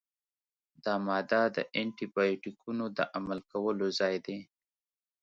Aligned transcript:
دا 0.83 0.93
ماده 1.07 1.41
د 1.55 1.57
انټي 1.77 2.05
بیوټیکونو 2.15 2.85
د 2.97 2.99
عمل 3.17 3.39
کولو 3.51 3.87
ځای 3.99 4.15
دی. 4.25 4.39